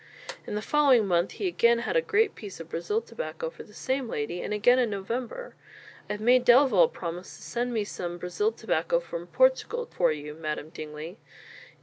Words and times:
In 0.47 0.55
the 0.55 0.63
following 0.63 1.05
month 1.05 1.33
he 1.33 1.45
again 1.45 1.77
had 1.77 1.95
a 1.95 2.01
great 2.01 2.33
piece 2.33 2.59
of 2.59 2.69
Brazil 2.71 3.01
tobacco 3.01 3.51
for 3.51 3.61
the 3.61 3.71
same 3.71 4.09
lady, 4.09 4.41
and 4.41 4.51
again 4.51 4.79
in 4.79 4.89
November: 4.89 5.53
"I 6.09 6.13
have 6.13 6.21
made 6.21 6.43
Delaval 6.43 6.89
promise 6.91 7.35
to 7.37 7.43
send 7.43 7.71
me 7.71 7.83
some 7.83 8.17
Brazil 8.17 8.51
tobacco 8.51 8.99
from 8.99 9.27
Portugal 9.27 9.85
for 9.85 10.11
you, 10.11 10.33
Madam 10.33 10.69
Dingley." 10.71 11.19